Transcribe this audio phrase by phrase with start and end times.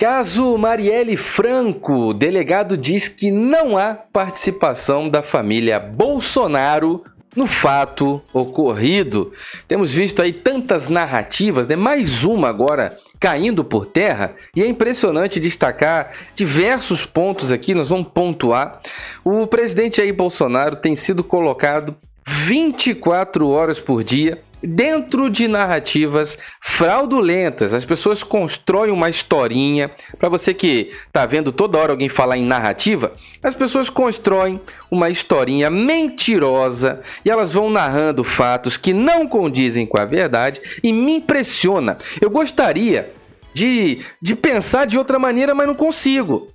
[0.00, 7.04] Caso Marielle Franco, delegado diz que não há participação da família Bolsonaro
[7.36, 9.30] no fato ocorrido.
[9.68, 11.76] Temos visto aí tantas narrativas, né?
[11.76, 18.08] Mais uma agora caindo por terra, e é impressionante destacar diversos pontos aqui, nós vamos
[18.08, 18.80] pontuar.
[19.22, 21.94] O presidente Jair Bolsonaro tem sido colocado
[22.26, 27.74] 24 horas por dia dentro de narrativas fraudulentas.
[27.74, 29.90] As pessoas constroem uma historinha.
[30.18, 33.12] Para você que tá vendo toda hora alguém falar em narrativa,
[33.42, 40.00] as pessoas constroem uma historinha mentirosa e elas vão narrando fatos que não condizem com
[40.00, 41.98] a verdade e me impressiona.
[42.20, 43.12] Eu gostaria
[43.54, 46.48] de, de pensar de outra maneira, mas não consigo.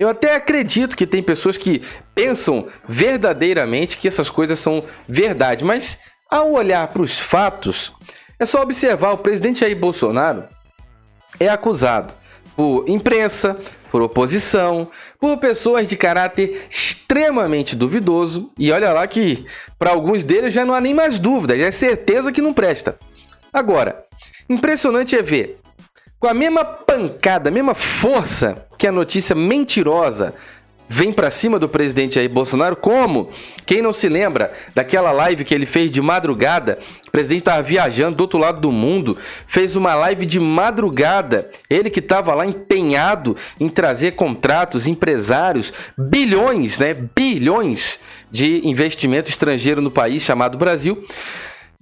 [0.00, 1.82] Eu até acredito que tem pessoas que
[2.14, 6.00] pensam verdadeiramente que essas coisas são verdade, mas
[6.32, 7.92] ao olhar para os fatos,
[8.38, 10.44] é só observar: o presidente Jair Bolsonaro
[11.38, 12.14] é acusado
[12.56, 13.56] por imprensa,
[13.90, 18.50] por oposição, por pessoas de caráter extremamente duvidoso.
[18.58, 19.44] E olha lá que
[19.78, 22.98] para alguns deles já não há nem mais dúvida, já é certeza que não presta.
[23.52, 24.02] Agora,
[24.48, 25.58] impressionante é ver
[26.18, 30.34] com a mesma pancada, a mesma força que a notícia mentirosa
[30.92, 33.30] vem para cima do presidente Jair Bolsonaro, como?
[33.64, 36.78] Quem não se lembra daquela live que ele fez de madrugada?
[37.08, 41.50] O presidente estava viajando do outro lado do mundo, fez uma live de madrugada.
[41.70, 46.92] Ele que estava lá empenhado em trazer contratos, empresários, bilhões, né?
[46.92, 47.98] Bilhões
[48.30, 51.06] de investimento estrangeiro no país chamado Brasil.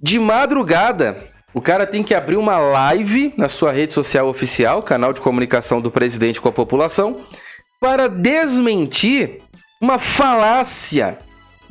[0.01, 1.17] De madrugada,
[1.53, 5.81] o cara tem que abrir uma live na sua rede social oficial, canal de comunicação
[5.81, 7.19] do presidente com a população
[7.81, 9.41] para desmentir
[9.81, 11.17] uma falácia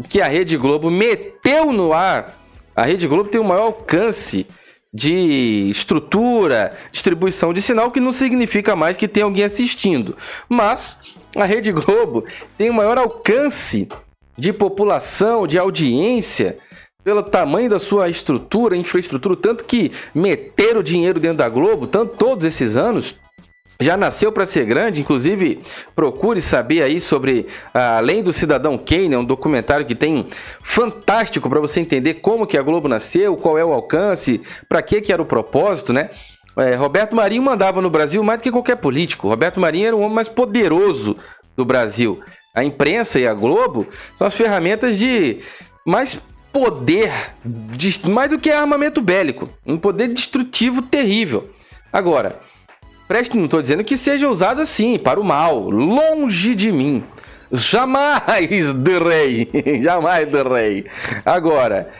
[0.08, 2.36] que a Rede Globo meteu no ar.
[2.74, 4.44] A Rede Globo tem o maior alcance
[4.92, 10.16] de estrutura, distribuição de sinal, que não significa mais que tem alguém assistindo.
[10.48, 10.98] Mas
[11.36, 12.24] a Rede Globo
[12.58, 13.88] tem o maior alcance
[14.36, 16.58] de população, de audiência,
[17.04, 22.44] pelo tamanho da sua estrutura, infraestrutura, tanto que meteram dinheiro dentro da Globo, tanto todos
[22.44, 23.14] esses anos,
[23.80, 25.60] já nasceu para ser grande, inclusive
[25.96, 30.28] procure saber aí sobre a Além do Cidadão Kane, é um documentário que tem
[30.62, 35.00] fantástico para você entender como que a Globo nasceu, qual é o alcance, para que
[35.00, 36.10] que era o propósito, né?
[36.56, 39.28] É, Roberto Marinho mandava no Brasil mais do que qualquer político.
[39.28, 41.16] Roberto Marinho era o homem mais poderoso
[41.56, 42.20] do Brasil.
[42.54, 43.86] A imprensa e a Globo
[44.16, 45.40] são as ferramentas de
[45.86, 46.20] mais
[46.52, 47.12] poder,
[47.44, 51.48] de, mais do que armamento bélico, um poder destrutivo terrível.
[51.92, 52.40] Agora,
[53.10, 55.68] Preste, não estou dizendo que seja usado assim, para o mal.
[55.68, 57.02] Longe de mim.
[57.50, 59.50] Jamais do rei.
[59.82, 60.86] Jamais do rei.
[61.24, 61.90] Agora,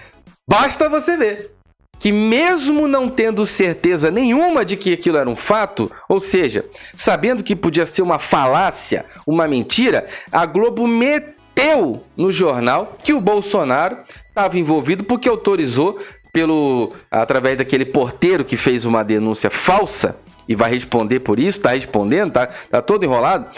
[0.48, 1.50] basta você ver
[1.98, 7.42] que mesmo não tendo certeza nenhuma de que aquilo era um fato, ou seja, sabendo
[7.42, 13.98] que podia ser uma falácia, uma mentira, a Globo meteu no jornal que o Bolsonaro
[14.28, 15.98] estava envolvido porque autorizou
[16.32, 20.16] pelo através daquele porteiro que fez uma denúncia falsa
[20.50, 23.48] e vai responder por isso, está respondendo, tá, tá todo enrolado.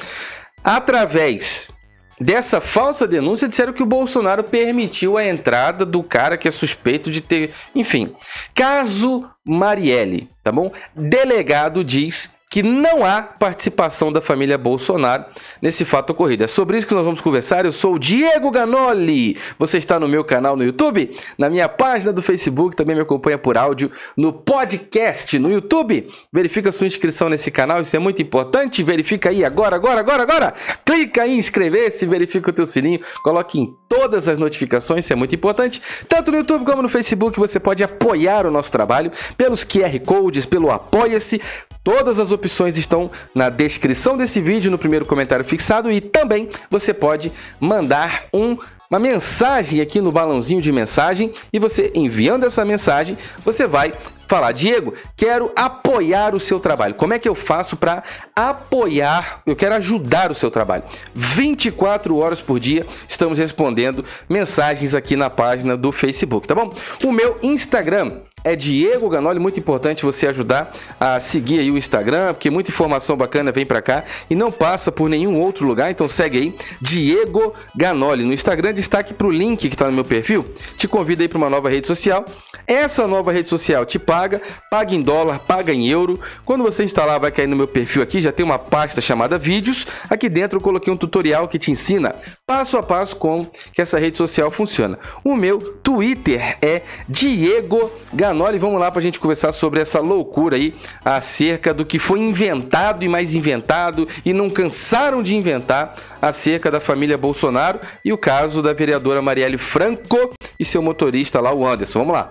[0.62, 1.72] Através
[2.20, 7.10] dessa falsa denúncia, disseram que o Bolsonaro permitiu a entrada do cara que é suspeito
[7.10, 7.50] de ter.
[7.75, 8.14] Enfim,
[8.54, 10.70] caso Marielle, tá bom?
[10.94, 15.25] Delegado diz que não há participação da família Bolsonaro
[15.63, 16.45] nesse fato ocorrido.
[16.45, 17.65] É sobre isso que nós vamos conversar.
[17.65, 19.39] Eu sou o Diego Ganoli.
[19.59, 23.39] Você está no meu canal no YouTube, na minha página do Facebook, também me acompanha
[23.39, 26.13] por áudio no podcast no YouTube.
[26.31, 28.83] Verifica sua inscrição nesse canal, isso é muito importante.
[28.83, 30.55] Verifica aí agora, agora, agora, agora.
[30.84, 35.34] Clica em inscrever-se, verifica o teu sininho, coloque em todas as notificações, isso é muito
[35.34, 35.81] importante.
[36.07, 40.45] Tanto no YouTube como no Facebook você pode apoiar o nosso trabalho pelos QR Codes,
[40.45, 41.41] pelo Apoia-se.
[41.84, 46.94] Todas as opções estão na descrição desse vídeo, no primeiro comentário fixado e também você
[46.94, 48.56] pode mandar um
[48.93, 53.94] uma mensagem aqui no balãozinho de mensagem e você enviando essa mensagem, você vai
[54.28, 56.94] falar, Diego, quero apoiar o seu trabalho.
[56.94, 58.03] Como é que eu faço para
[58.37, 59.39] apoiar?
[59.47, 60.84] Eu quero ajudar o seu trabalho.
[61.15, 66.71] 24 horas por dia estamos respondendo mensagens aqui na página do Facebook, tá bom?
[67.03, 72.34] O meu Instagram é Diego Ganoli, muito importante você ajudar a seguir aí o Instagram,
[72.34, 76.09] porque muita informação bacana vem para cá e não passa por nenhum outro lugar, então
[76.09, 80.44] segue aí Diego Ganoli no Instagram, destaque para o link que está no meu perfil,
[80.77, 82.24] te convido aí para uma nova rede social.
[82.66, 84.41] Essa nova rede social te paga,
[84.71, 86.18] paga em dólar, paga em euro.
[86.45, 89.86] Quando você instalar, vai cair no meu perfil aqui, já tem uma pasta chamada vídeos.
[90.09, 92.15] Aqui dentro eu coloquei um tutorial que te ensina
[92.47, 94.98] passo a passo como que essa rede social funciona.
[95.24, 98.59] O meu Twitter é Diego Ganoli.
[98.59, 100.74] Vamos lá para a gente conversar sobre essa loucura aí
[101.04, 106.80] acerca do que foi inventado e mais inventado e não cansaram de inventar acerca da
[106.80, 112.00] família Bolsonaro e o caso da vereadora Marielle Franco e seu motorista lá, o Anderson.
[112.00, 112.30] Vamos lá.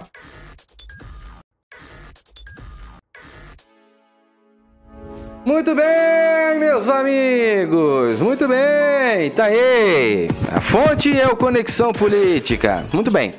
[5.43, 10.29] Muito bem, meus amigos, muito bem, tá aí.
[10.51, 12.85] A fonte é o Conexão Política.
[12.93, 13.33] Muito bem.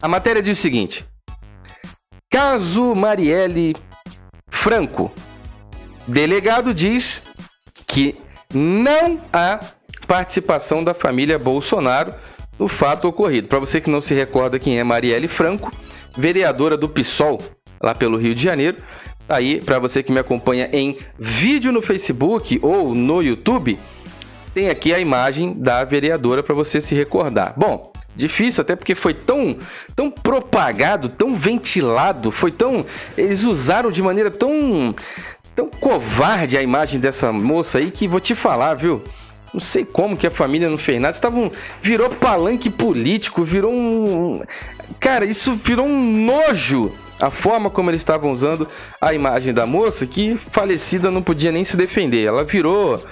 [0.00, 1.04] A matéria diz o seguinte:
[2.30, 3.74] Caso Marielle
[4.48, 5.10] Franco.
[6.06, 7.24] Delegado diz
[7.84, 8.16] que
[8.54, 9.58] não há
[10.06, 12.14] participação da família Bolsonaro
[12.56, 13.48] no fato ocorrido.
[13.48, 15.72] Para você que não se recorda quem é Marielle Franco,
[16.16, 17.42] vereadora do PSOL,
[17.82, 18.76] lá pelo Rio de Janeiro,
[19.28, 23.78] Aí, para você que me acompanha em vídeo no Facebook ou no YouTube,
[24.54, 27.52] tem aqui a imagem da vereadora para você se recordar.
[27.56, 29.58] Bom, difícil até porque foi tão
[29.94, 32.86] tão propagado, tão ventilado, foi tão
[33.18, 34.94] eles usaram de maneira tão
[35.54, 39.02] tão covarde a imagem dessa moça aí que vou te falar, viu?
[39.52, 41.14] Não sei como que a família não fez nada.
[41.14, 41.50] Estavam
[41.80, 44.40] virou palanque político, virou um
[45.00, 48.68] cara, isso virou um nojo a forma como eles estavam usando
[49.00, 52.26] a imagem da moça, que falecida não podia nem se defender.
[52.26, 53.02] Ela virou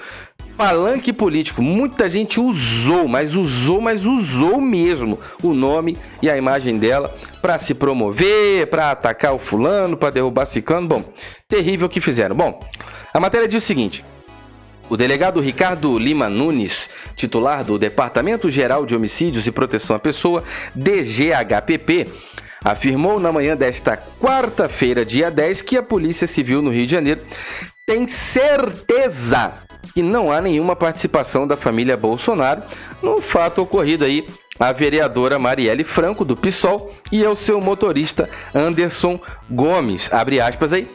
[0.57, 1.61] palanque político.
[1.61, 7.59] Muita gente usou, mas usou, mas usou mesmo o nome e a imagem dela para
[7.59, 10.87] se promover, para atacar o fulano, para derrubar ciclano.
[10.87, 11.03] Bom,
[11.47, 12.35] terrível o que fizeram.
[12.35, 12.59] Bom,
[13.13, 14.03] a matéria diz o seguinte:
[14.89, 20.43] o delegado Ricardo Lima Nunes, titular do Departamento Geral de Homicídios e Proteção à Pessoa,
[20.75, 22.07] DGHPP,
[22.65, 27.21] afirmou na manhã desta quarta-feira, dia 10, que a Polícia Civil no Rio de Janeiro
[27.85, 29.53] tem certeza
[29.93, 32.63] que não há nenhuma participação da família Bolsonaro
[33.03, 34.27] no fato ocorrido aí
[34.59, 40.89] a vereadora Marielle Franco do PSOL e ao seu motorista Anderson Gomes, abre aspas aí,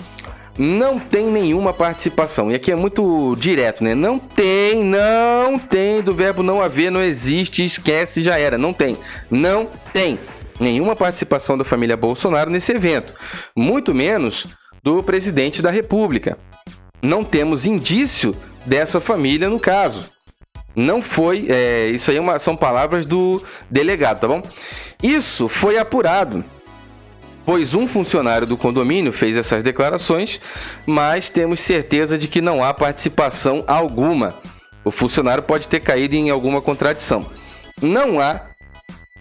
[0.58, 2.50] não tem nenhuma participação.
[2.50, 3.94] E aqui é muito direto, né?
[3.94, 8.58] Não tem, não tem, do verbo não haver, não existe, esquece, já era.
[8.58, 8.98] Não tem,
[9.30, 10.18] não tem
[10.60, 13.14] nenhuma participação da família Bolsonaro nesse evento,
[13.56, 14.48] muito menos
[14.82, 16.38] do presidente da República.
[17.02, 20.04] Não temos indício dessa família no caso.
[20.76, 21.46] Não foi.
[21.48, 24.42] É, isso aí é uma, são palavras do delegado, tá bom?
[25.02, 26.44] Isso foi apurado,
[27.44, 30.40] pois um funcionário do condomínio fez essas declarações,
[30.86, 34.34] mas temos certeza de que não há participação alguma.
[34.84, 37.26] O funcionário pode ter caído em alguma contradição.
[37.82, 38.49] Não há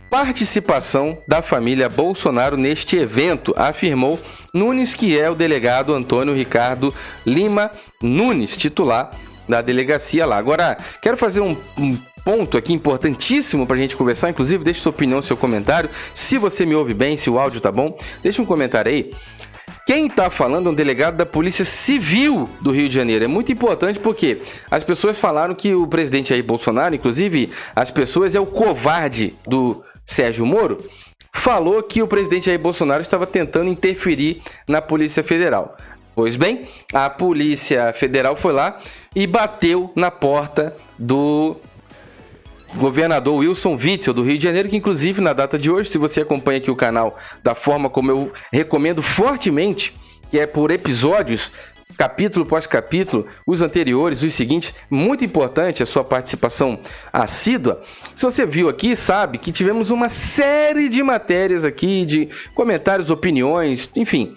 [0.09, 4.19] participação da família Bolsonaro neste evento, afirmou
[4.53, 6.93] Nunes, que é o delegado Antônio Ricardo
[7.25, 7.69] Lima
[8.01, 9.11] Nunes, titular
[9.47, 10.37] da delegacia lá.
[10.37, 14.91] Agora, quero fazer um, um ponto aqui importantíssimo para a gente conversar, inclusive deixe sua
[14.91, 18.45] opinião, seu comentário, se você me ouve bem, se o áudio tá bom, deixe um
[18.45, 19.11] comentário aí.
[19.89, 23.25] Quem está falando é um delegado da Polícia Civil do Rio de Janeiro.
[23.25, 24.37] É muito importante porque
[24.69, 29.83] as pessoas falaram que o presidente aí, Bolsonaro, inclusive as pessoas, é o covarde do
[30.09, 30.83] Sérgio Moro,
[31.31, 35.77] falou que o presidente Jair Bolsonaro estava tentando interferir na Polícia Federal.
[36.15, 38.79] Pois bem, a Polícia Federal foi lá
[39.15, 41.57] e bateu na porta do
[42.75, 46.21] governador Wilson Witzel do Rio de Janeiro, que inclusive na data de hoje, se você
[46.21, 49.95] acompanha aqui o canal da forma como eu recomendo fortemente,
[50.31, 51.51] que é por episódios,
[51.99, 56.79] capítulo após capítulo, os anteriores, os seguintes, muito importante a sua participação
[57.11, 57.81] assídua.
[58.15, 63.91] Se você viu aqui, sabe que tivemos uma série de matérias aqui, de comentários, opiniões,
[63.97, 64.33] enfim,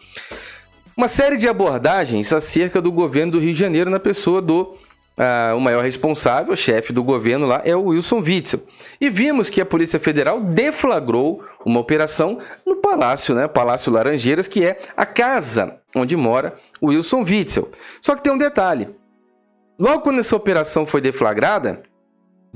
[0.96, 4.76] uma série de abordagens acerca do governo do Rio de Janeiro na pessoa do
[5.12, 8.62] Uh, o maior responsável, chefe do governo lá, é o Wilson Witzel.
[8.98, 13.46] E vimos que a Polícia Federal deflagrou uma operação no Palácio, né?
[13.46, 17.70] Palácio Laranjeiras, que é a casa onde mora Wilson Witzel.
[18.00, 18.88] Só que tem um detalhe.
[19.78, 21.82] Logo quando essa operação foi deflagrada,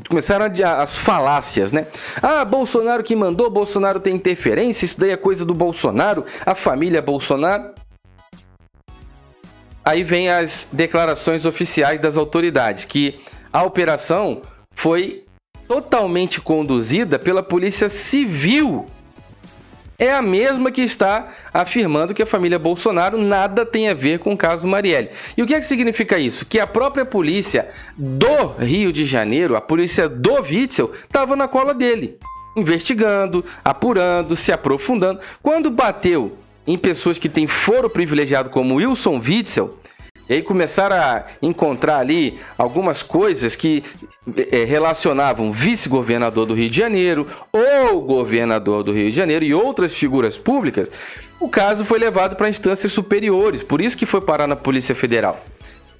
[0.08, 0.46] começaram
[0.80, 1.86] as falácias, né?
[2.22, 7.00] Ah, Bolsonaro que mandou, Bolsonaro tem interferência, isso daí é coisa do Bolsonaro, a família
[7.00, 7.72] Bolsonaro.
[9.84, 13.20] Aí vem as declarações oficiais das autoridades que
[13.52, 14.42] a operação
[14.74, 15.24] foi
[15.66, 18.86] totalmente conduzida pela Polícia Civil
[19.98, 24.32] é a mesma que está afirmando que a família Bolsonaro nada tem a ver com
[24.32, 25.10] o caso Marielle.
[25.36, 26.46] E o que é que significa isso?
[26.46, 31.72] Que a própria polícia do Rio de Janeiro, a polícia do Witzel, estava na cola
[31.72, 32.18] dele,
[32.54, 35.20] investigando, apurando, se aprofundando.
[35.42, 36.36] Quando bateu
[36.66, 39.78] em pessoas que têm foro privilegiado como Wilson Witzel,
[40.28, 43.84] E aí começaram a encontrar ali algumas coisas que
[44.50, 49.94] é, relacionavam vice-governador do Rio de Janeiro ou governador do Rio de Janeiro e outras
[49.94, 50.90] figuras públicas.
[51.38, 55.44] O caso foi levado para instâncias superiores, por isso que foi parar na Polícia Federal.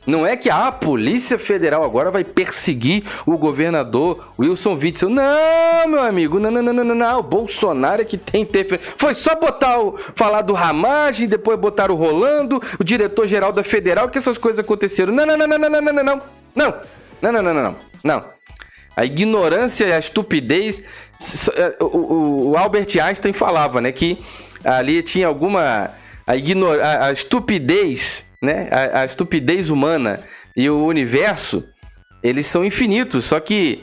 [0.06, 5.10] Não é que a Polícia Federal agora vai perseguir o governador Wilson Witzel.
[5.10, 7.18] Não, meu amigo, não, não, não, não, não.
[7.18, 8.92] O Bolsonaro é que tem interferência.
[8.96, 14.08] Foi só botar o, falar do Ramagem, depois botar o Rolando, o diretor-geral da Federal,
[14.08, 15.12] que essas coisas aconteceram.
[15.12, 16.22] Não, não, não, não, não, não, não, não, não.
[17.22, 18.25] Não, não, não, não, não.
[18.96, 20.82] A ignorância e a estupidez.
[21.80, 24.18] O, o, o Albert Einstein falava, né, que
[24.64, 25.90] ali tinha alguma.
[26.26, 28.68] A, ignor, a, a estupidez né?
[28.70, 30.20] A, a estupidez humana
[30.56, 31.64] e o universo,
[32.22, 33.82] eles são infinitos, só que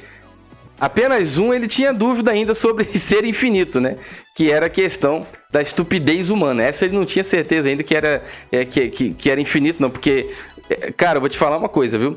[0.80, 3.98] apenas um ele tinha dúvida ainda sobre ser infinito, né?
[4.36, 6.64] Que era a questão da estupidez humana.
[6.64, 9.92] Essa ele não tinha certeza ainda que era, é, que, que, que, era infinito, não.
[9.92, 10.34] Porque,
[10.70, 12.16] é, cara, eu vou te falar uma coisa, viu?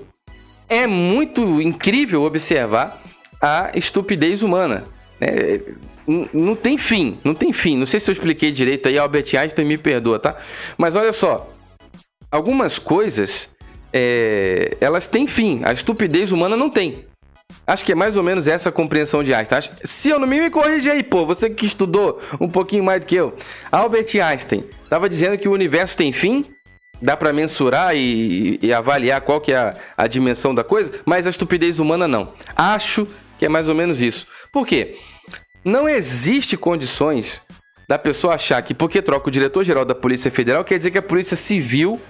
[0.68, 3.02] É muito incrível observar
[3.42, 4.84] a estupidez humana.
[5.20, 5.60] Né?
[6.32, 7.76] Não tem fim, não tem fim.
[7.76, 10.36] Não sei se eu expliquei direito aí, Albert Einstein me perdoa, tá?
[10.78, 11.50] Mas olha só,
[12.30, 13.50] algumas coisas
[13.92, 17.04] é, elas têm fim, a estupidez humana não tem.
[17.66, 19.70] Acho que é mais ou menos essa a compreensão de Einstein.
[19.84, 23.06] Se eu não me, me corrija aí, pô, você que estudou um pouquinho mais do
[23.06, 23.34] que eu.
[23.72, 26.44] Albert Einstein estava dizendo que o universo tem fim,
[27.00, 31.26] dá para mensurar e, e, avaliar qual que é a, a dimensão da coisa, mas
[31.26, 32.32] a estupidez humana não.
[32.54, 33.06] Acho
[33.38, 34.26] que é mais ou menos isso.
[34.52, 34.96] Por quê?
[35.64, 37.42] Não existe condições
[37.88, 41.02] da pessoa achar que porque troca o diretor-geral da Polícia Federal quer dizer que a
[41.02, 42.00] Polícia Civil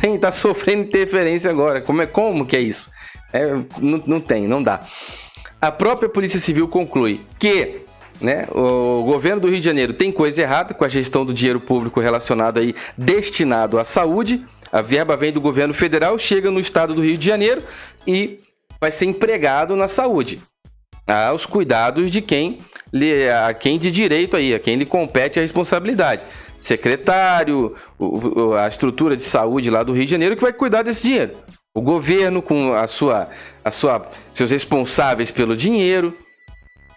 [0.00, 1.80] tem, tá sofrendo interferência agora.
[1.80, 2.90] Como é como que é isso?
[3.32, 4.80] É, não, não tem, não dá.
[5.60, 7.82] A própria Polícia Civil conclui que
[8.20, 11.60] né, o governo do Rio de Janeiro tem coisa errada com a gestão do dinheiro
[11.60, 14.44] público relacionado aí destinado à saúde.
[14.70, 17.62] A verba vem do governo federal, chega no estado do Rio de Janeiro
[18.06, 18.40] e
[18.80, 20.40] vai ser empregado na saúde.
[21.06, 22.58] Aos cuidados de quem,
[23.46, 26.24] a quem de direito aí, a quem lhe compete a responsabilidade
[26.62, 27.74] secretário,
[28.58, 31.36] a estrutura de saúde lá do Rio de Janeiro que vai cuidar desse dinheiro.
[31.74, 33.28] O governo com a sua,
[33.64, 36.16] a sua, seus responsáveis pelo dinheiro.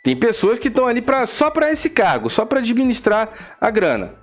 [0.03, 4.15] Tem pessoas que estão ali pra, só para esse cargo, só para administrar a grana.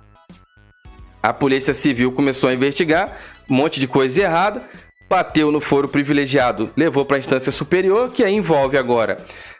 [1.23, 3.17] A Polícia Civil começou a investigar
[3.49, 4.61] um monte de coisa errada,
[5.09, 9.17] bateu no foro privilegiado, levou para a instância superior, que aí envolve agora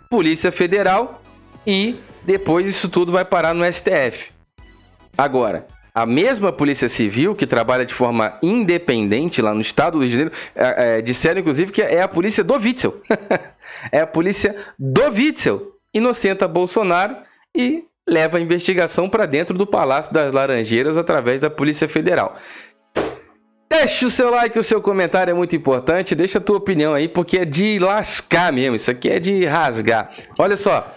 [0.10, 1.22] Polícia Federal
[1.68, 4.39] e depois isso tudo vai parar no STF.
[5.20, 10.08] Agora, a mesma Polícia Civil, que trabalha de forma independente lá no estado do Rio
[10.08, 13.02] de Janeiro, é, é, disseram inclusive que é a polícia do Witzel.
[13.92, 15.74] é a polícia do Witzel.
[15.94, 17.18] Inocenta Bolsonaro
[17.54, 22.38] e leva a investigação para dentro do Palácio das Laranjeiras através da Polícia Federal.
[23.70, 26.16] Deixe o seu like, o seu comentário é muito importante.
[26.16, 28.78] Deixa a tua opinião aí, porque é de lascar mesmo.
[28.78, 30.12] Isso aqui é de rasgar.
[30.40, 30.96] Olha só.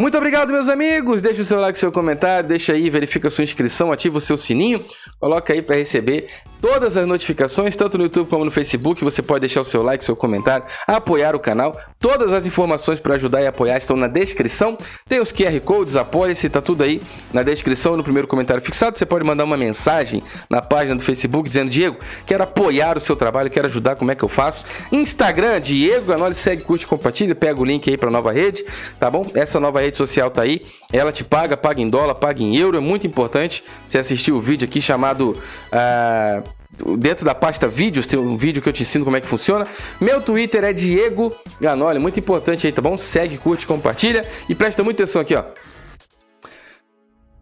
[0.00, 1.20] Muito obrigado, meus amigos.
[1.20, 4.34] Deixe o seu like, seu comentário, deixa aí, verifica a sua inscrição, ativa o seu
[4.34, 4.82] sininho,
[5.20, 6.26] coloca aí para receber
[6.60, 9.02] todas as notificações, tanto no YouTube como no Facebook.
[9.02, 11.78] Você pode deixar o seu like, seu comentário, apoiar o canal.
[11.98, 14.76] Todas as informações para ajudar e apoiar estão na descrição.
[15.08, 17.00] Tem os QR Codes, apoia-se, tá tudo aí
[17.32, 18.98] na descrição no primeiro comentário fixado.
[18.98, 23.16] Você pode mandar uma mensagem na página do Facebook dizendo: Diego, quero apoiar o seu
[23.16, 24.64] trabalho, quero ajudar, como é que eu faço?
[24.92, 28.64] Instagram, Diego Ganoli, segue, curte, compartilha, pega o link aí para nova rede,
[28.98, 29.26] tá bom?
[29.34, 30.66] Essa nova rede social tá aí.
[30.92, 32.76] Ela te paga, paga em dólar, paga em euro.
[32.76, 35.36] É muito importante você assistir o vídeo aqui chamado.
[35.72, 36.60] Uh,
[36.96, 39.66] dentro da pasta vídeos, tem um vídeo que eu te ensino como é que funciona.
[40.00, 42.96] Meu Twitter é Diego Ganoli, muito importante aí, tá bom?
[42.96, 45.44] Segue, curte, compartilha e presta muita atenção aqui, ó.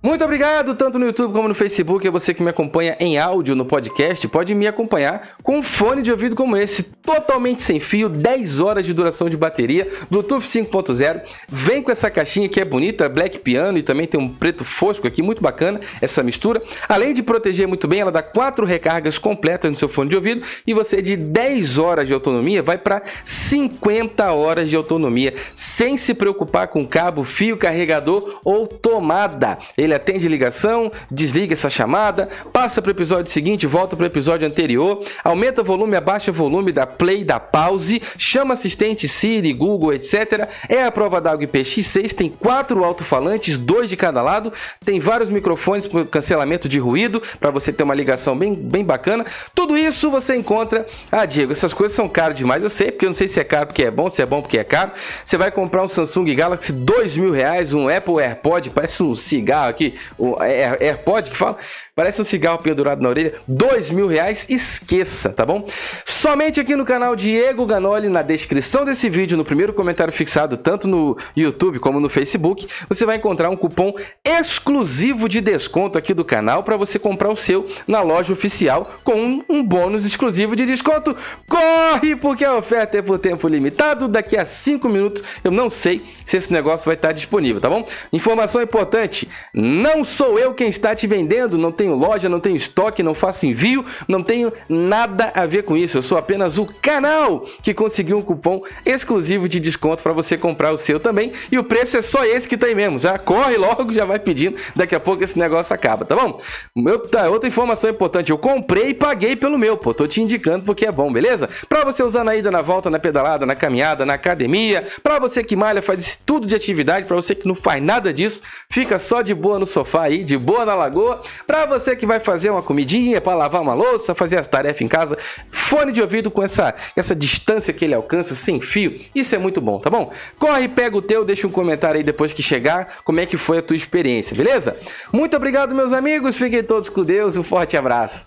[0.00, 2.06] Muito obrigado, tanto no YouTube como no Facebook.
[2.06, 4.28] É você que me acompanha em áudio no podcast.
[4.28, 8.86] Pode me acompanhar com um fone de ouvido como esse, totalmente sem fio, 10 horas
[8.86, 11.22] de duração de bateria, Bluetooth 5.0.
[11.48, 15.04] Vem com essa caixinha que é bonita, black piano e também tem um preto fosco
[15.04, 16.62] aqui, muito bacana essa mistura.
[16.88, 20.42] Além de proteger muito bem, ela dá quatro recargas completas no seu fone de ouvido
[20.64, 26.14] e você de 10 horas de autonomia vai para 50 horas de autonomia, sem se
[26.14, 29.58] preocupar com cabo, fio, carregador ou tomada.
[29.76, 34.06] Ele ele atende ligação, desliga essa chamada, passa para o episódio seguinte, volta para o
[34.06, 39.52] episódio anterior, aumenta o volume, abaixa o volume, da play, da pause, chama assistente Siri,
[39.52, 40.48] Google, etc.
[40.68, 44.52] É a prova da IP-X6, tem quatro alto-falantes, dois de cada lado,
[44.84, 49.24] tem vários microfones para cancelamento de ruído, para você ter uma ligação bem, bem bacana.
[49.54, 50.86] Tudo isso você encontra.
[51.10, 52.62] Ah, Diego, essas coisas são caras demais.
[52.62, 54.42] Eu sei, porque eu não sei se é caro porque é bom, se é bom
[54.42, 54.92] porque é caro.
[55.24, 59.70] Você vai comprar um Samsung Galaxy dois mil reais, um Apple AirPod, parece um cigarro
[59.78, 61.56] aqui, o AirPod que fala,
[61.98, 65.66] parece um cigarro pendurado na orelha, dois mil reais, esqueça, tá bom?
[66.04, 70.86] Somente aqui no canal Diego Ganoli, na descrição desse vídeo, no primeiro comentário fixado, tanto
[70.86, 73.92] no YouTube como no Facebook, você vai encontrar um cupom
[74.24, 79.42] exclusivo de desconto aqui do canal para você comprar o seu na loja oficial com
[79.48, 81.16] um, bônus exclusivo de desconto.
[81.48, 86.04] Corre, porque a oferta é por tempo limitado, daqui a 5 minutos eu não sei
[86.24, 87.84] se esse negócio vai estar disponível, tá bom?
[88.12, 93.02] Informação importante, não sou eu quem está te vendendo, não tenho loja, não tenho estoque,
[93.02, 95.98] não faço envio, não tenho nada a ver com isso.
[95.98, 100.72] Eu sou apenas o canal que conseguiu um cupom exclusivo de desconto para você comprar
[100.72, 101.32] o seu também.
[101.50, 102.98] E o preço é só esse que tem mesmo.
[102.98, 104.58] Já corre logo, já vai pedindo.
[104.76, 106.40] Daqui a pouco esse negócio acaba, tá bom?
[106.76, 109.94] Meu, tá, outra informação importante, eu comprei e paguei pelo meu, pô.
[109.94, 111.48] Tô te indicando porque é bom, beleza?
[111.68, 115.42] Para você usar na ida, na volta, na pedalada, na caminhada, na academia, para você
[115.42, 119.22] que malha, faz tudo de atividade, para você que não faz nada disso, fica só
[119.22, 121.22] de boa no sofá aí, de boa na lagoa.
[121.46, 124.88] Para você que vai fazer uma comidinha, para lavar uma louça, fazer as tarefas em
[124.88, 125.16] casa,
[125.50, 129.60] fone de ouvido com essa, essa distância que ele alcança, sem fio, isso é muito
[129.60, 130.12] bom, tá bom?
[130.38, 133.58] Corre, pega o teu, deixa um comentário aí depois que chegar, como é que foi
[133.58, 134.76] a tua experiência, beleza?
[135.12, 138.26] Muito obrigado, meus amigos, fiquem todos com Deus, um forte abraço.